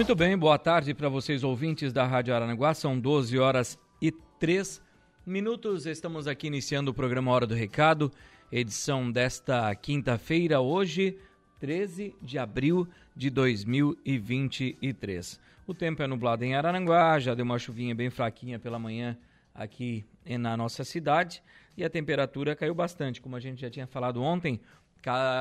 [0.00, 2.72] Muito bem, boa tarde para vocês ouvintes da Rádio Aranaguá.
[2.72, 4.80] São 12 horas e 3
[5.26, 5.84] minutos.
[5.84, 8.10] Estamos aqui iniciando o programa Hora do Recado,
[8.50, 11.18] edição desta quinta-feira, hoje,
[11.58, 15.38] 13 de abril de 2023.
[15.66, 19.18] O tempo é nublado em Araranguá, já deu uma chuvinha bem fraquinha pela manhã
[19.54, 21.42] aqui na nossa cidade
[21.76, 24.62] e a temperatura caiu bastante, como a gente já tinha falado ontem.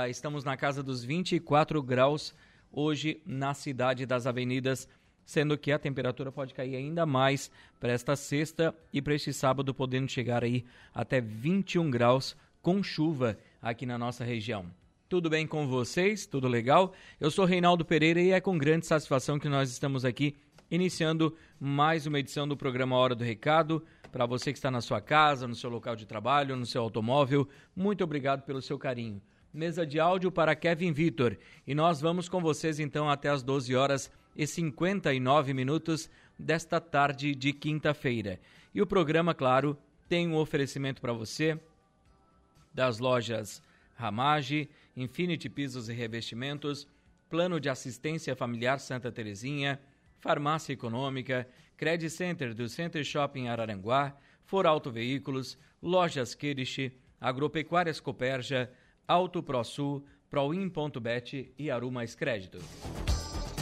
[0.10, 2.36] Estamos na casa dos 24 graus
[2.72, 4.88] hoje na cidade das avenidas,
[5.26, 9.74] sendo que a temperatura pode cair ainda mais para esta sexta e para este sábado,
[9.74, 14.66] podendo chegar aí até 21 graus com chuva aqui na nossa região.
[15.08, 16.26] Tudo bem com vocês?
[16.26, 16.94] Tudo legal?
[17.20, 20.36] Eu sou Reinaldo Pereira e é com grande satisfação que nós estamos aqui
[20.70, 23.84] iniciando mais uma edição do programa Hora do Recado.
[24.12, 27.48] Para você que está na sua casa, no seu local de trabalho, no seu automóvel,
[27.76, 29.22] muito obrigado pelo seu carinho
[29.54, 31.38] mesa de áudio para Kevin Vitor.
[31.66, 37.36] E nós vamos com vocês então até as 12 horas e 59 minutos desta tarde
[37.36, 38.40] de quinta-feira.
[38.74, 39.78] E o programa, claro,
[40.08, 41.60] tem um oferecimento para você
[42.74, 43.62] das lojas
[43.96, 46.88] Ramage, Infinity Pisos e Revestimentos,
[47.30, 49.80] Plano de Assistência Familiar Santa Terezinha,
[50.20, 58.72] Farmácia Econômica, Credit Center do Center Shopping Araranguá, For Auto Veículos, Lojas Kirish, Agropecuárias Coperja,
[59.10, 62.60] Auto ProSul, Proin.bet e Aru Mais Crédito.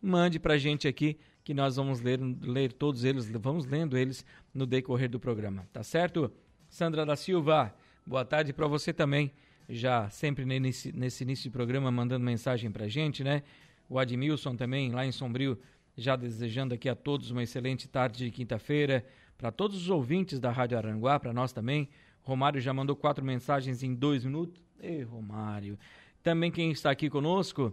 [0.00, 4.24] mande pra gente aqui que nós vamos ler, ler todos eles, vamos lendo eles
[4.54, 6.30] no decorrer do programa, tá certo?
[6.68, 7.74] Sandra da Silva,
[8.06, 9.32] boa tarde para você também
[9.68, 13.42] já sempre nesse, nesse início de programa mandando mensagem para gente, né?
[13.88, 15.58] O Admilson também, lá em Sombrio,
[15.96, 19.04] já desejando aqui a todos uma excelente tarde de quinta-feira.
[19.36, 21.88] Para todos os ouvintes da Rádio Aranguá, para nós também.
[22.22, 24.62] Romário já mandou quatro mensagens em dois minutos.
[24.80, 25.78] Ei, Romário.
[26.22, 27.72] Também quem está aqui conosco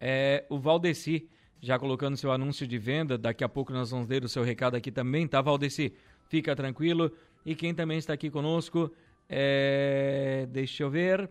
[0.00, 1.28] é o Valdeci,
[1.60, 3.18] já colocando seu anúncio de venda.
[3.18, 5.92] Daqui a pouco nós vamos ler o seu recado aqui também, tá, Valdeci?
[6.28, 7.12] Fica tranquilo.
[7.44, 8.90] E quem também está aqui conosco
[9.32, 11.30] é, deixa eu ver.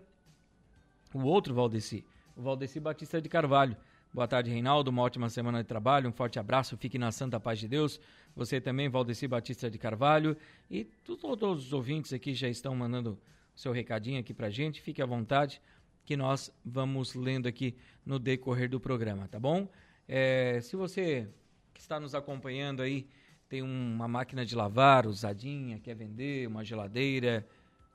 [1.13, 2.05] O outro Valdeci.
[2.33, 3.75] O Valdeci Batista de Carvalho.
[4.13, 4.89] Boa tarde, Reinaldo.
[4.89, 6.07] Uma ótima semana de trabalho.
[6.07, 6.77] Um forte abraço.
[6.77, 7.99] Fique na santa paz de Deus.
[8.33, 10.37] Você também, Valdeci Batista de Carvalho.
[10.71, 13.19] E todos os ouvintes aqui já estão mandando
[13.53, 14.81] seu recadinho aqui pra gente.
[14.81, 15.61] Fique à vontade
[16.05, 17.75] que nós vamos lendo aqui
[18.05, 19.67] no decorrer do programa, tá bom?
[20.07, 21.27] É, se você
[21.73, 23.07] que está nos acompanhando aí
[23.49, 27.45] tem uma máquina de lavar usadinha, quer vender uma geladeira,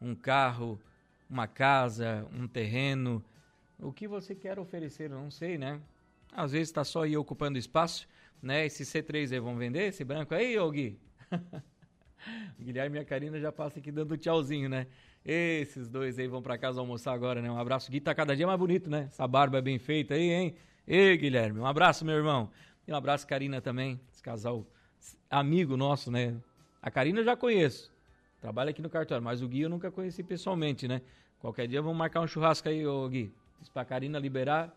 [0.04, 0.78] um carro,
[1.28, 3.24] uma casa, um terreno,
[3.78, 5.80] o que você quer oferecer, eu não sei, né?
[6.32, 8.06] Às vezes está só aí ocupando espaço,
[8.42, 8.66] né?
[8.66, 10.98] Esse C3 aí vão vender, esse branco aí, ô Gui?
[12.60, 14.86] Guilherme e a Karina já passam aqui dando tchauzinho, né?
[15.24, 17.50] Esses dois aí vão para casa almoçar agora, né?
[17.50, 17.90] Um abraço.
[17.90, 19.06] Gui tá cada dia mais bonito, né?
[19.08, 20.54] Essa barba é bem feita aí, hein?
[20.86, 22.50] Ei, Guilherme, um abraço, meu irmão.
[22.86, 23.98] E um abraço, Karina, também.
[24.12, 24.66] Esse casal
[25.30, 26.36] amigo nosso, né?
[26.82, 27.93] A Karina eu já conheço.
[28.44, 31.00] Trabalha aqui no cartório, mas o Gui eu nunca conheci pessoalmente, né?
[31.38, 33.32] Qualquer dia vamos marcar um churrasco aí, ô Gui.
[33.62, 34.70] Se pra Karina liberar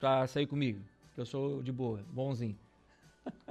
[0.00, 0.80] pra sair comigo.
[1.14, 2.56] Que eu sou de boa, bonzinho.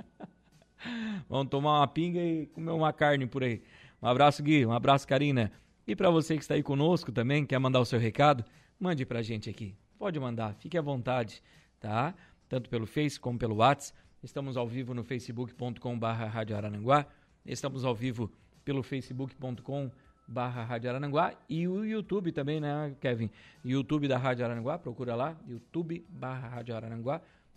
[1.30, 3.62] vamos tomar uma pinga e comer uma carne por aí.
[4.02, 4.66] Um abraço, Gui.
[4.66, 5.52] Um abraço, Karina.
[5.86, 8.44] E para você que está aí conosco também, quer mandar o seu recado,
[8.80, 9.76] mande pra gente aqui.
[10.00, 11.44] Pode mandar, fique à vontade,
[11.80, 12.16] tá?
[12.50, 14.00] Tanto pelo Face como pelo WhatsApp.
[14.24, 17.06] Estamos ao vivo no facebook.com barra Rádio Araranguá.
[17.46, 18.32] Estamos ao vivo
[18.68, 19.90] pelo facebook.com
[20.28, 20.92] barra Rádio
[21.48, 23.32] e o YouTube também, né, Kevin?
[23.64, 26.76] YouTube da Rádio Araranguá, procura lá, YouTube barra Rádio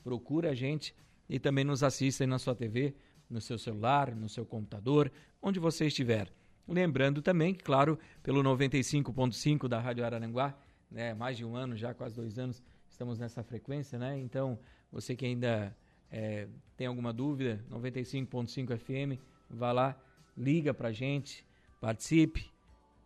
[0.04, 0.94] procura a gente
[1.28, 2.94] e também nos assista aí na sua TV,
[3.28, 5.10] no seu celular, no seu computador,
[5.42, 6.28] onde você estiver.
[6.68, 10.56] Lembrando também que, claro, pelo 95.5 da Rádio Araranguá,
[10.88, 14.16] né, mais de um ano já, quase dois anos, estamos nessa frequência, né?
[14.16, 14.56] Então,
[14.92, 15.76] você que ainda
[16.08, 16.46] é,
[16.76, 19.20] tem alguma dúvida, 95.5 FM,
[19.50, 20.00] vá lá,
[20.36, 21.44] liga para a gente,
[21.80, 22.50] participe,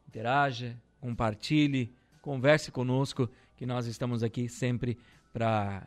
[0.08, 1.92] interaja, compartilhe,
[2.22, 4.98] converse conosco, que nós estamos aqui sempre
[5.32, 5.86] para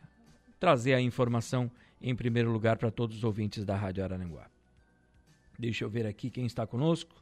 [0.60, 1.70] trazer a informação
[2.00, 4.46] em primeiro lugar para todos os ouvintes da Rádio Araranguá.
[5.58, 7.14] Deixa eu ver aqui quem está conosco.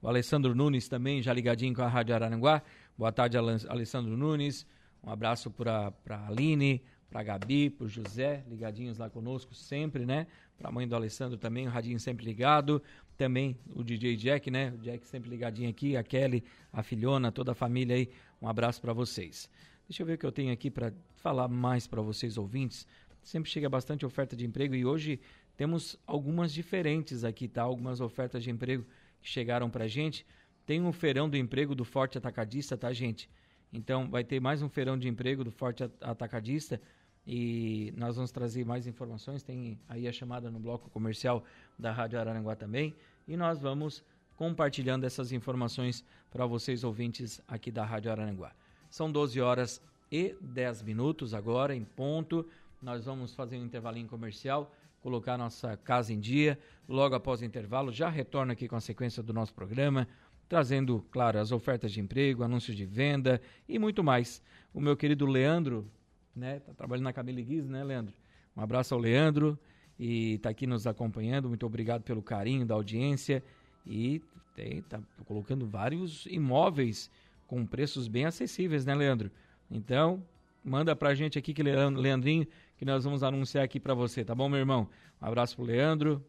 [0.00, 2.62] O Alessandro Nunes também, já ligadinho com a Rádio Araranguá.
[2.96, 4.66] Boa tarde, Alessandro Nunes.
[5.02, 10.26] Um abraço para a Aline, para Gabi, para José, ligadinhos lá conosco sempre, né?
[10.58, 12.82] Para a mãe do Alessandro também, o radinho sempre ligado.
[13.16, 14.72] Também o DJ Jack, né?
[14.72, 18.10] O Jack sempre ligadinho aqui, a Kelly, a filhona, toda a família aí.
[18.40, 19.48] Um abraço para vocês.
[19.88, 22.86] Deixa eu ver o que eu tenho aqui para falar mais para vocês ouvintes.
[23.22, 25.20] Sempre chega bastante oferta de emprego e hoje
[25.56, 27.62] temos algumas diferentes aqui, tá?
[27.62, 28.84] Algumas ofertas de emprego
[29.20, 30.24] que chegaram para gente.
[30.66, 33.28] Tem um feirão do emprego do Forte Atacadista, tá, gente?
[33.72, 36.80] Então vai ter mais um feirão de emprego do Forte Atacadista
[37.30, 39.42] e nós vamos trazer mais informações.
[39.42, 41.44] Tem aí a chamada no bloco comercial
[41.78, 42.96] da Rádio Araranguá também.
[43.28, 44.02] E nós vamos
[44.34, 48.52] compartilhando essas informações para vocês ouvintes aqui da Rádio Araranguá.
[48.88, 52.48] São 12 horas e 10 minutos agora, em ponto.
[52.80, 56.58] Nós vamos fazer um intervalinho comercial, colocar nossa casa em dia.
[56.88, 60.08] Logo após o intervalo, já retorno aqui com a sequência do nosso programa,
[60.48, 63.38] trazendo, claro, as ofertas de emprego, anúncios de venda
[63.68, 64.42] e muito mais.
[64.72, 65.86] O meu querido Leandro
[66.38, 66.60] né?
[66.60, 68.14] Tá trabalhando na Camille Guiz, né, Leandro?
[68.56, 69.58] Um abraço ao Leandro
[69.98, 71.48] e está aqui nos acompanhando.
[71.48, 73.42] Muito obrigado pelo carinho da audiência
[73.86, 74.22] e
[74.54, 77.10] tem, tá colocando vários imóveis
[77.46, 79.30] com preços bem acessíveis, né, Leandro?
[79.70, 80.22] Então,
[80.64, 82.46] manda pra gente aqui que Leandrinho,
[82.76, 84.88] que nós vamos anunciar aqui para você, tá bom, meu irmão?
[85.20, 86.24] Um abraço pro Leandro.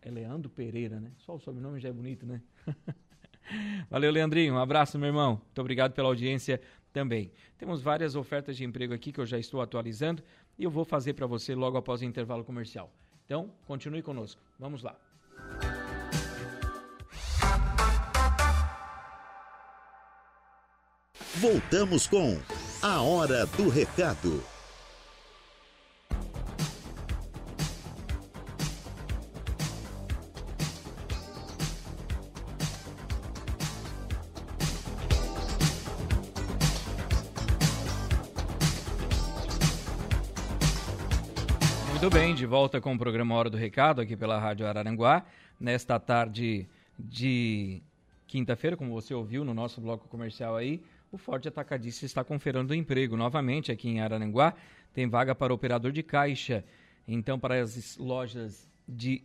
[0.00, 1.12] É Leandro Pereira, né?
[1.18, 2.40] Só o sobrenome já é bonito, né?
[3.90, 4.54] Valeu, Leandrinho.
[4.54, 5.32] Um abraço, meu irmão.
[5.44, 6.60] Muito obrigado pela audiência
[6.94, 7.30] também.
[7.58, 10.22] Temos várias ofertas de emprego aqui que eu já estou atualizando
[10.56, 12.90] e eu vou fazer para você logo após o intervalo comercial.
[13.26, 14.40] Então, continue conosco.
[14.58, 14.96] Vamos lá.
[21.36, 22.38] Voltamos com
[22.80, 24.53] a Hora do Recado.
[42.04, 45.24] Muito bem, de volta com o programa Hora do Recado aqui pela Rádio Araranguá.
[45.58, 46.68] Nesta tarde
[46.98, 47.82] de
[48.26, 53.16] quinta-feira, como você ouviu no nosso bloco comercial aí, o Forte Atacadista está conferindo emprego
[53.16, 54.52] novamente aqui em Araranguá.
[54.92, 56.62] Tem vaga para operador de caixa.
[57.08, 59.24] Então, para as lojas de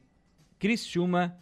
[0.58, 1.38] Criciúma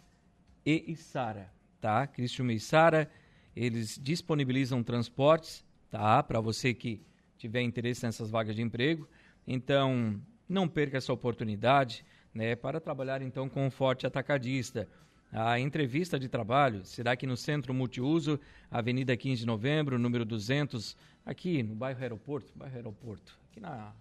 [0.66, 2.04] e Sara, tá?
[2.08, 3.08] Criciúma e Sara,
[3.54, 6.20] eles disponibilizam transportes, tá?
[6.20, 7.00] Para você que
[7.36, 9.08] tiver interesse nessas vagas de emprego.
[9.46, 14.88] Então, não perca essa oportunidade né, para trabalhar então com o Forte Atacadista.
[15.30, 18.40] A entrevista de trabalho será aqui no Centro Multiuso,
[18.70, 23.92] Avenida 15 de Novembro, número 200, aqui no bairro Aeroporto, bairro Aeroporto, aqui na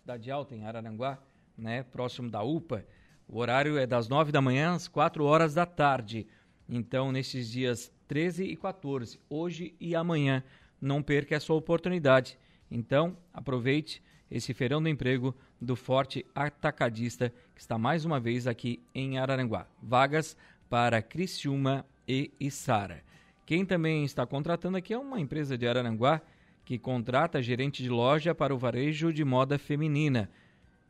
[0.00, 1.18] Cidade Alta, em Araranguá,
[1.56, 2.84] né, próximo da UPA.
[3.28, 6.26] O horário é das 9 da manhã às 4 horas da tarde.
[6.68, 10.42] Então, nesses dias 13 e 14, hoje e amanhã,
[10.80, 12.38] não perca essa oportunidade.
[12.70, 18.82] Então, aproveite esse feirão do emprego do Forte Atacadista, que está mais uma vez aqui
[18.94, 19.66] em Araranguá.
[19.82, 20.36] Vagas
[20.68, 23.02] para Criciúma e Içara.
[23.46, 26.20] Quem também está contratando aqui é uma empresa de Araranguá
[26.64, 30.30] que contrata gerente de loja para o varejo de moda feminina.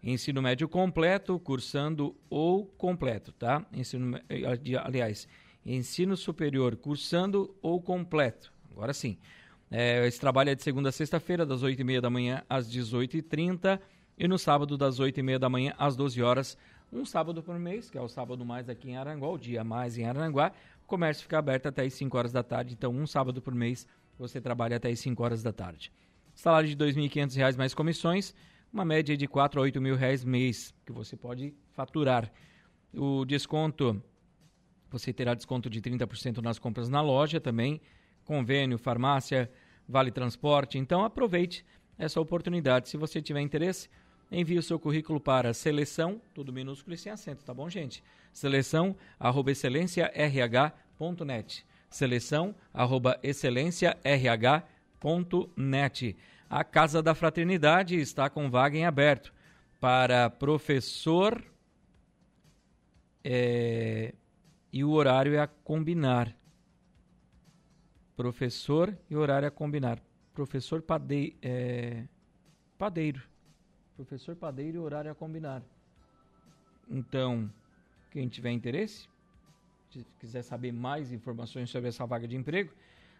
[0.02, 3.64] ensino médio completo, cursando ou completo, tá?
[3.72, 4.42] Ensino, eh,
[4.82, 5.28] aliás,
[5.64, 8.52] ensino superior, cursando ou completo.
[8.72, 9.18] Agora sim.
[9.70, 13.80] É, esse trabalho é de segunda a sexta-feira, das 8h30 da manhã às 18h30
[14.16, 16.56] e no sábado, das 8h30 da manhã às 12 horas
[16.92, 19.98] um sábado por mês, que é o sábado mais aqui em Aranguá, o dia mais
[19.98, 20.52] em Aranguá.
[20.82, 23.86] O comércio fica aberto até as 5 horas da tarde, então um sábado por mês
[24.18, 25.92] você trabalha até as 5 horas da tarde.
[26.34, 28.34] Salário de R$ 2.500 mais comissões,
[28.72, 32.32] uma média de R$ 4 a R$ mil reais mês, que você pode faturar.
[32.94, 34.02] O desconto,
[34.90, 37.80] você terá desconto de 30% nas compras na loja também,
[38.28, 39.50] convênio, farmácia,
[39.88, 40.76] vale transporte.
[40.76, 41.64] Então aproveite
[41.98, 42.90] essa oportunidade.
[42.90, 43.88] Se você tiver interesse,
[44.30, 48.04] envie o seu currículo para seleção, tudo minúsculo e sem acento, tá bom, gente?
[48.30, 51.64] Seleção, arroba excelênciarh.net.
[51.88, 56.16] Seleção, arroba excelênciarh.net.
[56.50, 59.32] A Casa da Fraternidade está com vaga em aberto
[59.80, 61.42] para professor
[63.24, 64.12] é,
[64.72, 66.37] e o horário é a combinar.
[68.18, 70.02] Professor e horário a combinar.
[70.34, 70.84] Professor
[71.40, 72.02] é,
[72.76, 73.22] padeiro.
[73.94, 75.62] Professor padeiro e horário a combinar.
[76.90, 77.48] Então,
[78.10, 79.08] quem tiver interesse,
[79.88, 82.74] se quiser saber mais informações sobre essa vaga de emprego,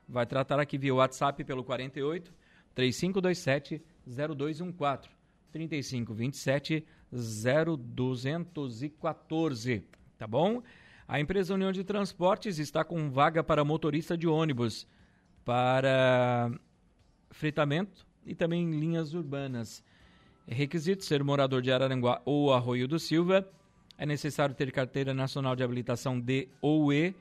[0.09, 2.35] vai tratar aqui via WhatsApp pelo 48
[2.75, 5.09] 3527 0214
[5.53, 9.85] 3527 0214,
[10.19, 10.61] tá bom?
[11.11, 14.87] A empresa União de Transportes está com vaga para motorista de ônibus,
[15.43, 16.51] para
[17.31, 19.83] fritamento e também linhas urbanas.
[20.47, 23.49] É requisito ser morador de Araranguá ou Arroio do Silva.
[23.97, 27.15] É necessário ter carteira nacional de habilitação D ou E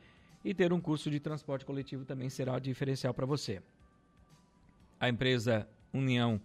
[0.43, 3.61] e ter um curso de transporte coletivo também será diferencial para você.
[4.99, 6.41] A empresa União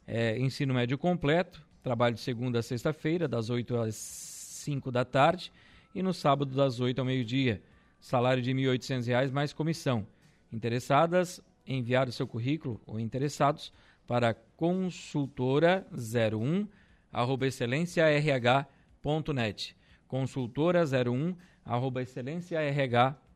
[0.07, 5.53] É, ensino médio completo, trabalho de segunda a sexta-feira, das 8 às 5 da tarde,
[5.95, 7.63] e no sábado, das 8 ao meio-dia.
[8.01, 10.07] Salário de R$ 1.800 mais comissão.
[10.53, 13.71] Interessadas, enviar o seu currículo ou interessados
[14.07, 16.67] para consultora01
[17.13, 19.77] arroba excelênciarh.net
[20.09, 23.30] consultora01 arroba excelênciarh.net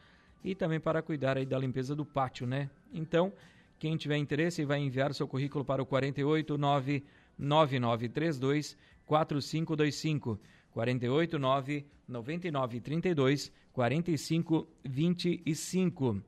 [0.45, 2.71] e também para cuidar aí da limpeza do pátio, né?
[2.93, 3.33] Então,
[3.79, 7.05] quem tiver interesse vai enviar seu currículo para o 489
[7.39, 8.77] 9932
[9.07, 10.39] 4525
[10.77, 16.23] 489 9932 4525.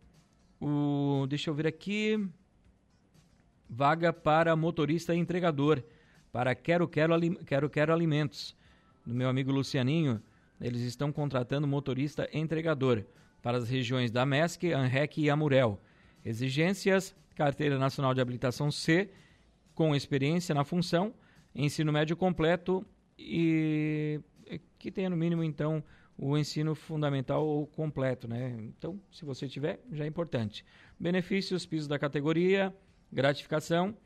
[0.58, 2.26] O, deixa eu ver aqui.
[3.68, 5.84] Vaga para motorista e entregador
[6.32, 7.12] para Quero Quero,
[7.44, 8.56] Quero Quero Alimentos.
[9.04, 10.22] Do meu amigo Lucianinho,
[10.58, 13.04] eles estão contratando motorista e entregador
[13.42, 15.78] para as regiões da MESC, ANREC e Amurel.
[16.24, 19.10] Exigências: Carteira Nacional de Habilitação C,
[19.74, 21.12] com experiência na função,
[21.54, 22.82] ensino médio completo
[23.18, 24.18] e
[24.78, 25.82] que tenha no mínimo então
[26.16, 28.56] o ensino fundamental ou completo, né?
[28.60, 30.64] Então, se você tiver, já é importante.
[30.98, 32.74] Benefícios, piso da categoria,
[33.12, 33.96] gratificação,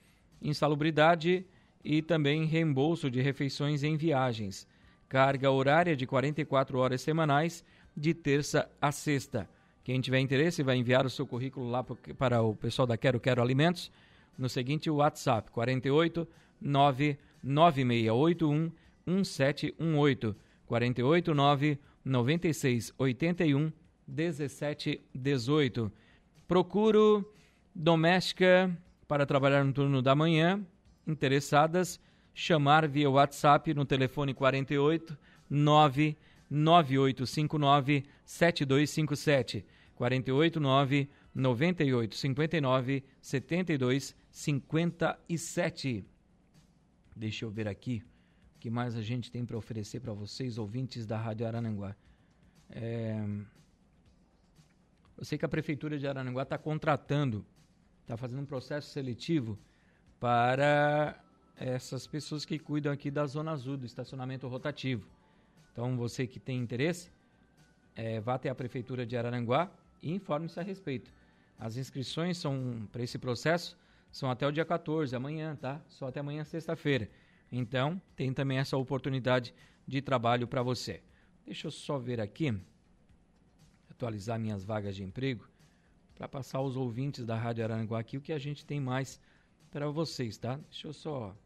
[0.41, 1.47] insalubridade
[1.83, 4.67] e também reembolso de refeições em viagens.
[5.09, 7.65] Carga horária de 44 horas semanais,
[7.97, 9.49] de terça a sexta.
[9.85, 13.43] Quem tiver interesse vai enviar o seu currículo lá para o pessoal da Quero Quero
[13.43, 13.91] Alimentos
[14.39, 16.29] no seguinte WhatsApp 48
[16.61, 18.71] 99681
[19.07, 23.73] 1718 48 9 96 81
[24.07, 25.91] 17 18.
[26.49, 27.31] Procuro
[27.75, 28.75] doméstica
[29.07, 30.65] para trabalhar no turno da manhã.
[31.07, 32.01] Interessadas,
[32.35, 35.19] chamar via WhatsApp no telefone 48
[35.49, 36.17] 9
[36.51, 46.05] 9859 7257 489 9859 7257.
[47.15, 48.03] Deixa eu ver aqui
[48.63, 51.97] que mais a gente tem para oferecer para vocês, ouvintes da Rádio Arananguá.
[52.71, 53.21] É...
[55.19, 57.45] Eu sei que a Prefeitura de Arananguá está contratando,
[58.03, 59.59] está fazendo um processo seletivo
[60.21, 61.21] para
[61.57, 65.09] essas pessoas que cuidam aqui da Zona Azul, do estacionamento rotativo.
[65.73, 67.11] Então, você que tem interesse,
[67.97, 71.13] é, vá até a Prefeitura de Araranguá e informe-se a respeito.
[71.59, 73.77] As inscrições são para esse processo
[74.13, 75.81] são até o dia 14, amanhã, tá?
[75.89, 77.09] Só até amanhã, sexta-feira.
[77.53, 79.55] Então, tem também essa oportunidade
[79.87, 81.03] de trabalho para você.
[81.45, 82.59] Deixa eu só ver aqui,
[83.91, 85.47] atualizar minhas vagas de emprego,
[86.15, 89.21] para passar aos ouvintes da Rádio Araranguá aqui o que a gente tem mais
[89.71, 90.59] para vocês, tá?
[90.71, 91.37] Deixa eu só.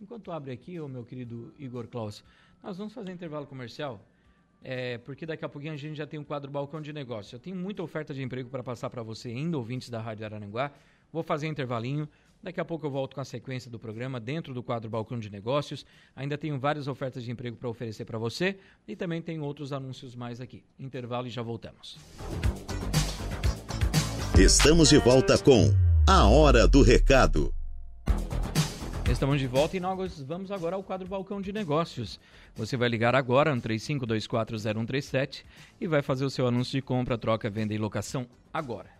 [0.00, 2.22] Enquanto abre aqui, o meu querido Igor Klaus,
[2.62, 4.00] nós vamos fazer intervalo comercial,
[4.62, 7.34] é, porque daqui a pouquinho a gente já tem um quadro Balcão de Negócio.
[7.34, 10.70] Eu tenho muita oferta de emprego para passar para você, ainda ouvintes da Rádio Araranguá.
[11.12, 12.08] Vou fazer intervalinho.
[12.42, 15.30] Daqui a pouco eu volto com a sequência do programa dentro do quadro Balcão de
[15.30, 15.84] Negócios.
[16.14, 20.14] Ainda tenho várias ofertas de emprego para oferecer para você e também tem outros anúncios
[20.14, 20.62] mais aqui.
[20.78, 21.98] Intervalo e já voltamos.
[24.38, 25.72] Estamos de volta com
[26.06, 27.54] A Hora do Recado.
[29.10, 32.18] Estamos de volta e nós vamos agora ao quadro Balcão de Negócios.
[32.56, 35.44] Você vai ligar agora no 35240137
[35.80, 38.95] e vai fazer o seu anúncio de compra, troca, venda e locação agora.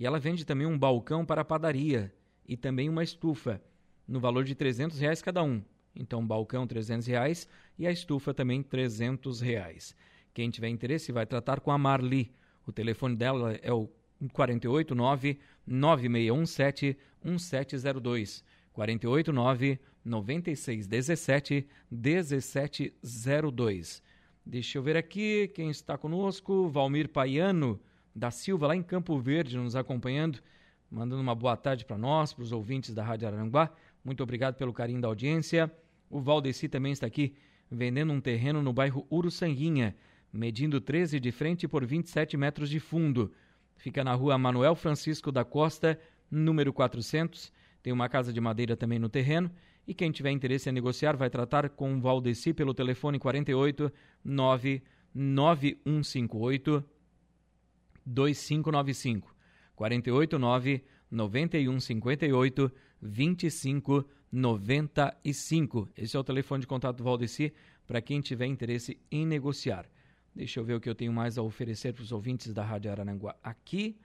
[0.00, 2.12] E ela vende também um balcão para padaria
[2.48, 3.62] e também uma estufa
[4.08, 5.62] no valor de 300 reais cada um.
[5.94, 9.94] Então, balcão 300 reais e a estufa também 300 reais.
[10.32, 12.32] Quem tiver interesse vai tratar com a Marli.
[12.66, 13.88] O telefone dela é o
[14.32, 18.44] 489 9617 1702.
[18.72, 24.02] 489 9617 1702.
[24.44, 26.68] Deixa eu ver aqui quem está conosco.
[26.68, 27.80] Valmir Paiano
[28.14, 30.40] da Silva, lá em Campo Verde, nos acompanhando,
[30.90, 33.70] mandando uma boa tarde para nós, para os ouvintes da Rádio Aranguá.
[34.04, 35.70] Muito obrigado pelo carinho da audiência.
[36.12, 37.34] O Valdeci também está aqui
[37.70, 39.96] vendendo um terreno no bairro Uruçanguinha,
[40.30, 43.32] medindo 13 de frente por 27 metros de fundo.
[43.76, 45.98] Fica na rua Manuel Francisco da Costa,
[46.30, 47.50] número 400.
[47.82, 49.50] Tem uma casa de madeira também no terreno.
[49.86, 53.90] E quem tiver interesse em negociar vai tratar com o Valdeci pelo telefone 48
[54.22, 56.84] 99158
[58.04, 59.34] 2595.
[59.74, 62.70] 48 9 9158
[63.00, 64.21] 2595.
[65.94, 67.52] Esse é o telefone de contato do Valdeci
[67.86, 69.86] para quem tiver interesse em negociar.
[70.34, 72.90] Deixa eu ver o que eu tenho mais a oferecer para os ouvintes da Rádio
[72.90, 73.98] Arananguá aqui.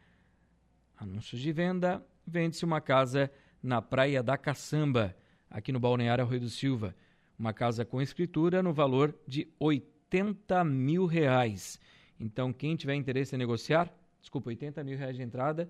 [0.97, 2.05] Anúncios de venda.
[2.25, 3.31] Vende-se uma casa
[3.63, 5.15] na Praia da Caçamba,
[5.49, 6.93] aqui no Balneário Rio do Silva.
[7.39, 11.79] Uma casa com escritura no valor de 80 mil reais.
[12.19, 15.69] Então, quem tiver interesse em negociar, desculpa, 80 mil reais de entrada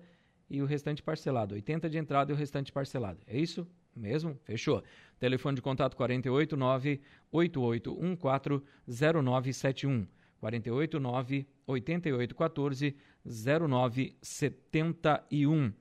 [0.50, 1.54] e o restante parcelado.
[1.54, 3.20] 80 de entrada e o restante parcelado.
[3.24, 3.64] É isso
[3.98, 4.38] mesmo?
[4.44, 4.84] Fechou.
[5.18, 7.00] Telefone de contato 489
[7.32, 10.06] 8814 0971.
[10.40, 15.72] 489 8814 0971.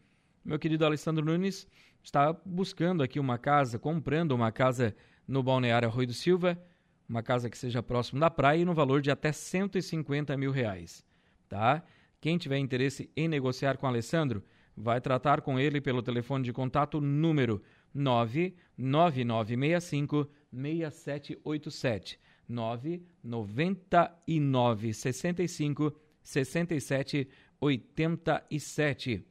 [0.44, 1.68] Meu querido Alessandro Nunes
[2.04, 4.96] está buscando aqui uma casa, comprando uma casa
[5.28, 6.60] no Balneário Arroio do Silva,
[7.08, 11.06] uma casa que seja próximo da praia e no valor de até 150 mil reais.
[11.48, 11.84] Tá?
[12.20, 14.44] Quem tiver interesse em negociar com Alessandro,
[14.76, 17.62] vai tratar com ele pelo telefone de contato número
[17.98, 27.28] 99965 6787 999 65 67
[27.60, 29.26] 87.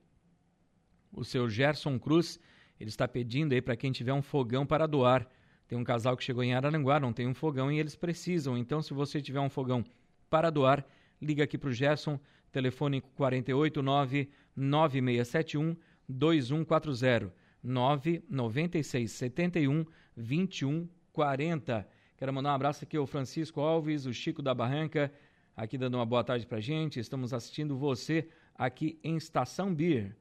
[1.13, 2.41] O seu Gerson Cruz,
[2.79, 5.27] ele está pedindo aí para quem tiver um fogão para doar.
[5.69, 8.59] Tem um casal que chegou em Araranguá, não tem um fogão e eles precisam.
[8.59, 9.85] Então, se você tiver um fogão
[10.29, 10.85] para doar,
[11.23, 12.19] liga aqui para o Gerson,
[12.51, 15.77] telefone 489 9671
[16.09, 19.85] 2140 996 71
[20.17, 21.89] 2140.
[22.17, 25.13] Quero mandar um abraço aqui ao Francisco Alves, o Chico da Barranca,
[25.55, 26.99] aqui dando uma boa tarde pra gente.
[26.99, 30.17] Estamos assistindo você aqui em Estação Beer.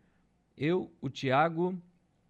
[0.57, 1.77] Eu, o Tiago,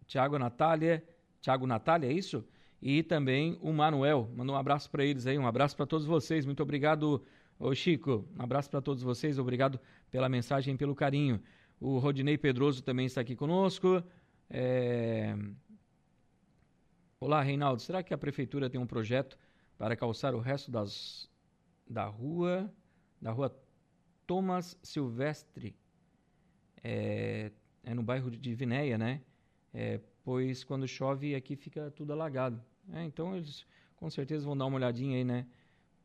[0.05, 1.03] Tiago Natália,
[1.41, 2.45] Tiago Natália, é isso?
[2.81, 4.29] E também o Manuel.
[4.35, 6.45] Manda um abraço para eles aí, um abraço para todos vocês.
[6.45, 7.23] Muito obrigado,
[7.59, 8.27] ô Chico.
[8.37, 9.79] Um abraço para todos vocês, obrigado
[10.11, 11.41] pela mensagem, pelo carinho.
[11.79, 14.03] O Rodinei Pedroso também está aqui conosco.
[14.49, 15.35] É...
[17.19, 17.81] Olá, Reinaldo.
[17.81, 19.37] Será que a prefeitura tem um projeto
[19.77, 21.29] para calçar o resto das,
[21.87, 22.71] da rua,
[23.21, 23.55] da rua
[24.27, 25.75] Thomas Silvestre,
[26.83, 27.51] é,
[27.83, 29.21] é no bairro de Vinéia, né?
[29.73, 32.63] É, pois quando chove aqui fica tudo alagado.
[32.93, 35.47] É, então eles com certeza vão dar uma olhadinha aí, né?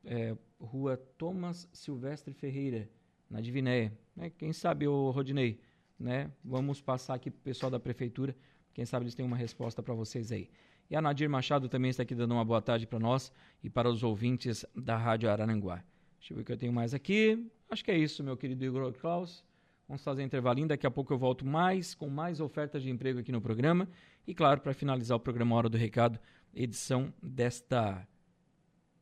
[0.04, 2.88] É, rua Thomas Silvestre Ferreira,
[3.28, 3.92] na Divinéia.
[4.16, 4.30] Né?
[4.30, 5.60] Quem sabe, o Rodinei,
[6.00, 6.30] né?
[6.42, 8.34] Vamos passar aqui pro pessoal da prefeitura.
[8.72, 10.48] Quem sabe eles têm uma resposta para vocês aí.
[10.88, 13.32] E a Nadir Machado também está aqui dando uma boa tarde para nós
[13.62, 15.84] e para os ouvintes da Rádio Araranguá.
[16.18, 17.46] Deixa eu ver o que eu tenho mais aqui.
[17.70, 19.44] Acho que é isso, meu querido Igor Klaus.
[19.86, 20.68] Vamos fazer um intervalinho.
[20.68, 23.88] Daqui a pouco eu volto mais com mais ofertas de emprego aqui no programa.
[24.26, 26.18] E claro, para finalizar o programa Hora do Recado,
[26.54, 28.06] edição desta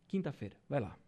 [0.07, 0.57] quinta-feira.
[0.69, 1.08] Vai lá.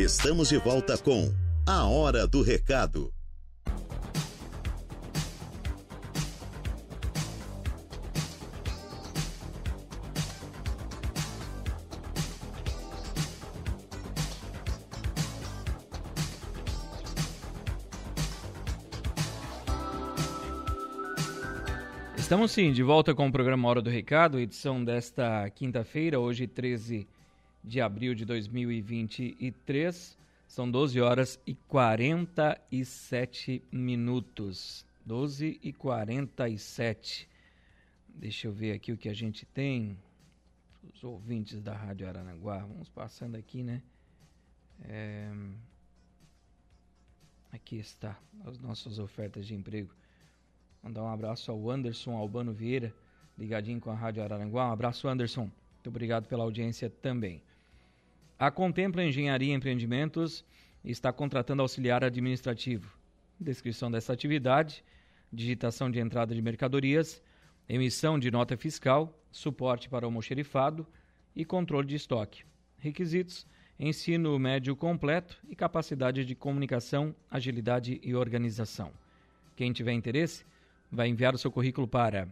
[0.00, 1.30] Estamos de volta com
[1.66, 3.12] A Hora do Recado.
[22.16, 27.06] Estamos sim, de volta com o programa Hora do Recado, edição desta quinta-feira, hoje 13
[27.62, 30.18] de abril de 2023.
[30.46, 34.84] São 12 horas e 47 minutos.
[35.06, 37.28] 12 e 47.
[38.08, 39.96] Deixa eu ver aqui o que a gente tem.
[40.92, 42.58] Os ouvintes da Rádio Aranaguá.
[42.58, 43.82] Vamos passando aqui, né?
[44.82, 45.30] É...
[47.52, 49.92] Aqui está as nossas ofertas de emprego.
[50.82, 52.94] Mandar um abraço ao Anderson Albano Vieira,
[53.36, 54.68] ligadinho com a Rádio Araranguá.
[54.68, 55.42] Um abraço, Anderson.
[55.42, 57.42] Muito obrigado pela audiência também.
[58.40, 60.44] A Contempla Engenharia e Empreendimentos
[60.82, 62.96] está contratando auxiliar administrativo.
[63.38, 64.82] Descrição dessa atividade:
[65.30, 67.22] digitação de entrada de mercadorias,
[67.68, 70.86] emissão de nota fiscal, suporte para almoxerifado
[71.36, 72.42] e controle de estoque.
[72.78, 73.46] Requisitos:
[73.78, 78.90] ensino médio completo e capacidade de comunicação, agilidade e organização.
[79.54, 80.46] Quem tiver interesse,
[80.90, 82.26] vai enviar o seu currículo para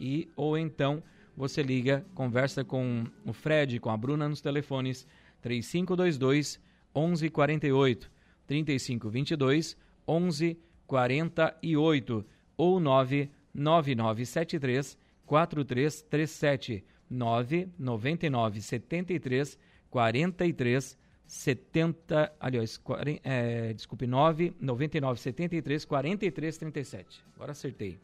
[0.00, 1.02] e ou então
[1.38, 5.06] você liga, conversa com o Fred, com a Bruna nos telefones
[5.40, 6.60] 3522
[6.92, 8.10] 1148,
[8.44, 19.56] 3522 1148 ou 99973 4337 999 73
[19.90, 22.80] 43 70, aliás,
[23.22, 27.24] é, desculpe, 9 99 73 43 37.
[27.36, 27.96] Agora acertei.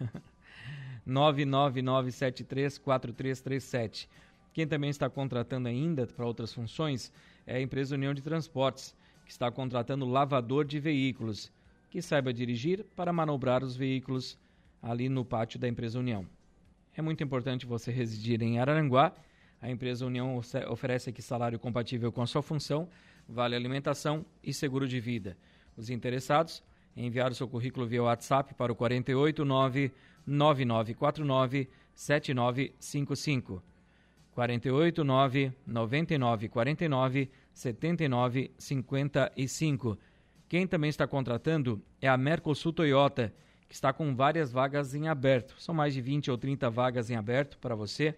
[1.06, 4.08] 99973 4337.
[4.52, 7.12] Quem também está contratando ainda para outras funções
[7.46, 11.52] é a empresa União de Transportes, que está contratando lavador de veículos,
[11.90, 14.38] que saiba dirigir para manobrar os veículos
[14.82, 16.26] ali no pátio da empresa União.
[16.96, 19.12] É muito importante você residir em Araranguá.
[19.60, 22.88] A empresa União oferece aqui salário compatível com a sua função,
[23.28, 25.36] vale alimentação e seguro de vida.
[25.76, 26.62] Os interessados,
[26.96, 29.92] enviar o seu currículo via WhatsApp para o 489
[30.26, 33.62] 9949 7955.
[34.32, 39.98] 489 9949 7955.
[40.48, 43.32] Quem também está contratando é a Mercosul Toyota,
[43.68, 45.54] que está com várias vagas em aberto.
[45.58, 48.16] São mais de 20 ou 30 vagas em aberto para você.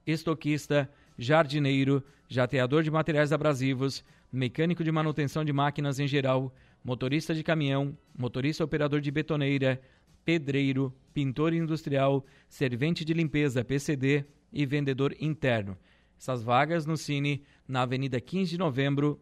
[0.06, 7.44] estoquista, jardineiro, jateador de materiais abrasivos, mecânico de manutenção de máquinas em geral, motorista de
[7.44, 9.82] caminhão, motorista operador de betoneira,
[10.26, 15.78] pedreiro, pintor industrial, servente de limpeza PCD e vendedor interno.
[16.20, 19.22] Essas vagas no Cine, na Avenida 15 de Novembro,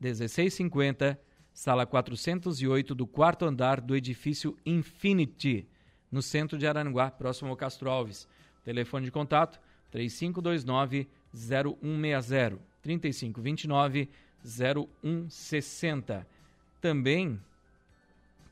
[0.00, 1.18] 1650,
[1.58, 5.66] sala 408 do quarto andar do edifício Infinity,
[6.08, 8.28] no centro de Aranguá, próximo ao Castro Alves.
[8.62, 14.08] Telefone de contato 3529 0160 3529
[14.40, 16.24] 0160.
[16.80, 17.40] Também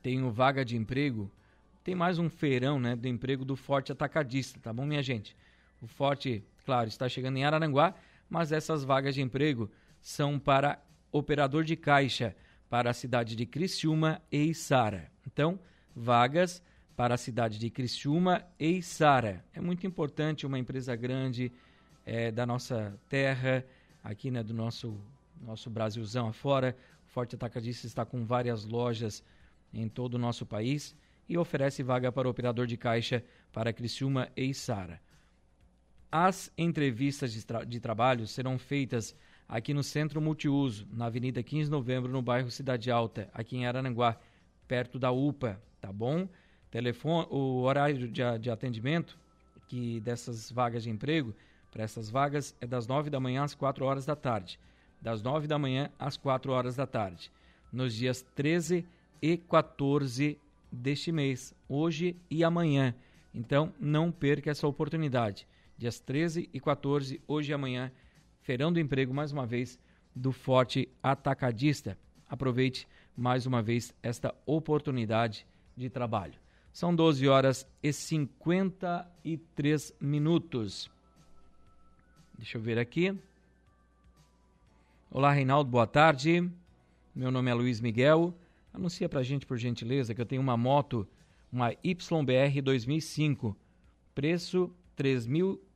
[0.03, 1.31] tenho vaga de emprego,
[1.85, 5.37] tem mais um feirão, né, do emprego do Forte Atacadista, tá bom, minha gente?
[5.81, 7.95] O Forte, claro, está chegando em Aranguá,
[8.29, 12.35] mas essas vagas de emprego são para operador de caixa
[12.69, 15.11] para a cidade de Criciúma e Içara.
[15.27, 15.59] Então,
[15.95, 16.63] vagas
[16.97, 19.45] para a cidade de Criciúma e Sara.
[19.53, 21.53] É muito importante uma empresa grande
[22.05, 23.65] é, da nossa terra,
[24.03, 24.99] aqui né, do nosso,
[25.43, 26.77] nosso Brasilzão afora.
[27.07, 29.23] O Forte Atacadista está com várias lojas
[29.75, 30.97] em todo o nosso país
[31.29, 35.01] e oferece vaga para operador de caixa para Criciúma e Sara.
[36.11, 39.15] As entrevistas de, tra de trabalho serão feitas
[39.49, 43.67] aqui no Centro Multiuso, na Avenida 15 de Novembro, no bairro Cidade Alta, aqui em
[43.67, 44.17] Araranguá,
[44.67, 46.29] perto da UPA, tá bom?
[46.71, 49.17] Telefone, o horário de, de atendimento
[49.69, 51.35] que dessas vagas de emprego,
[51.71, 54.59] para essas vagas, é das 9 da manhã às 4 horas da tarde.
[55.01, 57.31] Das 9 da manhã às 4 horas da tarde.
[57.73, 58.87] Nos dias 13
[59.21, 60.39] e 14
[60.71, 62.95] deste mês, hoje e amanhã.
[63.35, 65.47] Então, não perca essa oportunidade.
[65.77, 67.93] Dias 13 e 14, hoje e amanhã,
[68.47, 69.77] Feirão do Emprego, mais uma vez,
[70.15, 71.99] do Forte Atacadista.
[72.29, 75.45] Aproveite mais uma vez esta oportunidade
[75.77, 76.35] de trabalho.
[76.73, 80.89] São 12 horas e 53 minutos.
[82.39, 83.19] Deixa eu ver aqui.
[85.11, 86.49] Olá, Reinaldo, boa tarde.
[87.13, 88.33] Meu nome é Luiz Miguel.
[88.73, 91.05] Anuncia pra gente, por gentileza, que eu tenho uma moto,
[91.51, 93.57] uma YBR 2005.
[94.15, 94.73] Preço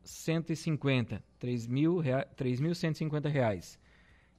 [0.05, 1.23] 3.150.
[1.41, 3.79] 3.150 reais.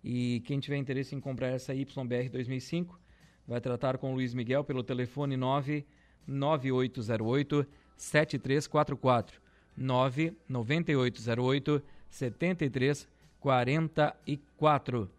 [0.03, 2.99] E quem tiver interesse em comprar essa YBR 2005,
[3.47, 9.39] vai tratar com o Luiz Miguel pelo telefone 99808 7344
[9.77, 15.09] 99808 7344.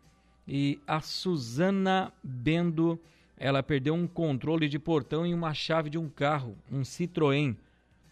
[0.46, 3.00] E a Suzana Bendo
[3.42, 7.56] ela perdeu um controle de portão e uma chave de um carro, um Citroën.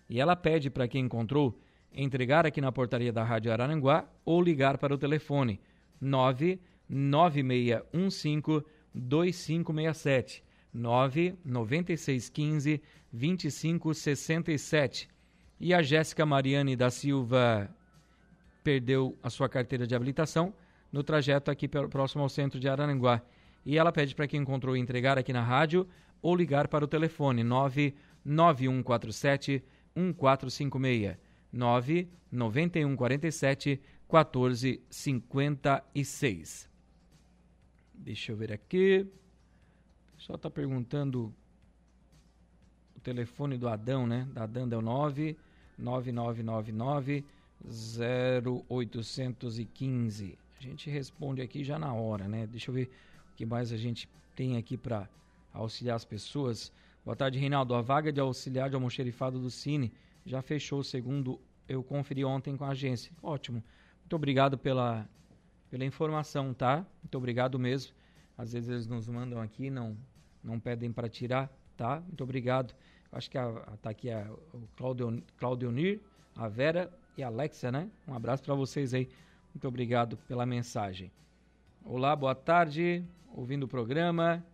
[0.08, 1.56] E ela pede para quem encontrou
[1.92, 5.60] entregar aqui na portaria da Rádio Araranguá ou ligar para o telefone
[6.00, 12.80] 99615 2567 99615
[13.12, 15.08] 2567.
[15.58, 17.68] E a Jéssica Mariane da Silva
[18.62, 20.52] perdeu a sua carteira de habilitação
[20.92, 23.22] no trajeto aqui próximo ao centro de Araranguá
[23.64, 25.88] e ela pede para quem encontrou entregar aqui na rádio
[26.22, 29.62] ou ligar para o telefone 99147
[29.94, 36.68] 1456 99147 1456.
[37.94, 39.06] Deixa eu ver aqui.
[40.18, 41.32] Só está perguntando
[42.96, 44.28] o telefone do Adão, né?
[44.32, 45.36] Da Adão é o 9
[45.78, 47.24] 9999
[47.64, 50.38] 0815.
[50.58, 52.46] A gente responde aqui já na hora, né?
[52.46, 52.90] Deixa eu ver
[53.36, 55.08] que mais a gente tem aqui para
[55.52, 56.72] auxiliar as pessoas.
[57.04, 57.74] Boa tarde, Reinaldo.
[57.74, 59.92] A vaga de auxiliar de almoxerifado do Cine
[60.24, 63.12] já fechou, segundo eu conferi ontem com a agência.
[63.22, 63.62] Ótimo.
[64.00, 65.08] Muito obrigado pela,
[65.70, 66.84] pela informação, tá?
[67.02, 67.92] Muito obrigado mesmo.
[68.36, 69.96] Às vezes eles nos mandam aqui, não,
[70.42, 72.00] não pedem para tirar, tá?
[72.00, 72.74] Muito obrigado.
[73.12, 76.00] Acho que está aqui a, o Claudio, Claudionir,
[76.36, 77.88] a Vera e a Alexia, né?
[78.06, 79.08] Um abraço para vocês aí.
[79.54, 81.10] Muito obrigado pela mensagem.
[81.84, 83.04] Olá, boa tarde
[83.34, 84.44] ouvindo o programa.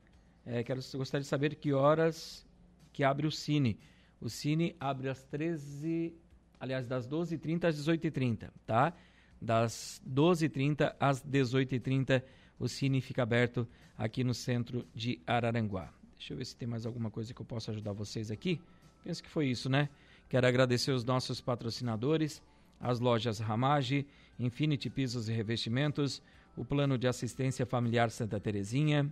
[0.45, 2.47] É, quero gostaria de saber que horas
[2.93, 3.79] que abre o Cine.
[4.27, 6.13] O Cine abre às 13,
[6.59, 8.93] aliás, das 12h30 às 18h30, tá?
[9.41, 12.25] Das 12h30 às 18h30,
[12.59, 15.93] o Cine fica aberto aqui no centro de Araranguá.
[16.19, 18.61] Deixa eu ver se tem mais alguma coisa que eu possa ajudar vocês aqui.
[19.05, 19.89] Penso que foi isso, né?
[20.29, 22.43] Quero agradecer os nossos patrocinadores,
[22.81, 24.09] as lojas Ramage,
[24.41, 26.21] Infinity Pisos e Revestimentos,
[26.57, 29.09] o Plano de Assistência Familiar Santa Terezinha,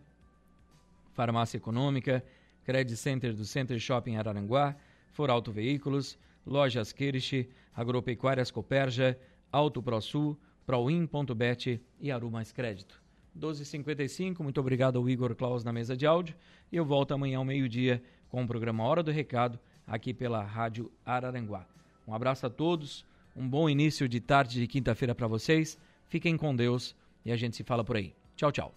[1.12, 2.20] Farmácia Econômica,
[2.64, 4.74] Credit Center do Center Shopping Araranguá,
[5.14, 9.18] Foralto Veículos, Lojas Kirsch, Agropecuárias Coperja,
[9.50, 13.00] Auto ProSul, Proin.bet e Aru Mais Crédito.
[13.38, 16.34] 12h55, muito obrigado ao Igor Claus na mesa de áudio
[16.70, 20.90] e eu volto amanhã ao meio-dia com o programa Hora do Recado aqui pela Rádio
[21.04, 21.66] Araranguá.
[22.06, 26.54] Um abraço a todos, um bom início de tarde de quinta-feira para vocês, fiquem com
[26.54, 28.14] Deus e a gente se fala por aí.
[28.36, 28.74] Tchau, tchau.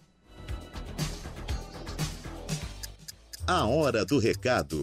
[3.46, 4.82] A Hora do Recado,